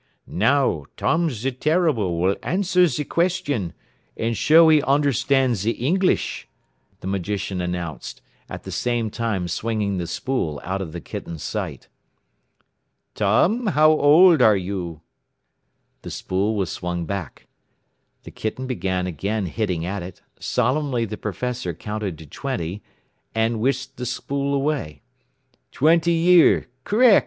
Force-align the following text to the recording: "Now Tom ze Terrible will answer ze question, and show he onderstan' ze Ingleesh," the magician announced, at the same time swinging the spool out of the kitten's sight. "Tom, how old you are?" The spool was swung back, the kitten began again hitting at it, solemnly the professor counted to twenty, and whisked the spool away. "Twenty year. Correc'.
"Now 0.25 0.85
Tom 0.97 1.29
ze 1.29 1.51
Terrible 1.51 2.19
will 2.19 2.35
answer 2.41 2.87
ze 2.87 3.03
question, 3.03 3.71
and 4.17 4.35
show 4.35 4.67
he 4.69 4.81
onderstan' 4.81 5.53
ze 5.53 5.73
Ingleesh," 5.75 6.45
the 7.01 7.05
magician 7.07 7.61
announced, 7.61 8.19
at 8.49 8.63
the 8.63 8.71
same 8.71 9.11
time 9.11 9.47
swinging 9.47 9.99
the 9.99 10.07
spool 10.07 10.59
out 10.63 10.81
of 10.81 10.91
the 10.91 11.01
kitten's 11.01 11.43
sight. 11.43 11.87
"Tom, 13.13 13.67
how 13.67 13.91
old 13.91 14.41
you 14.41 14.91
are?" 14.95 15.01
The 16.01 16.09
spool 16.09 16.55
was 16.55 16.71
swung 16.71 17.05
back, 17.05 17.45
the 18.23 18.31
kitten 18.31 18.65
began 18.65 19.05
again 19.05 19.45
hitting 19.45 19.85
at 19.85 20.01
it, 20.01 20.23
solemnly 20.39 21.05
the 21.05 21.15
professor 21.15 21.75
counted 21.75 22.17
to 22.17 22.25
twenty, 22.25 22.81
and 23.35 23.59
whisked 23.59 23.97
the 23.97 24.07
spool 24.07 24.55
away. 24.55 25.03
"Twenty 25.71 26.13
year. 26.13 26.69
Correc'. 26.85 27.19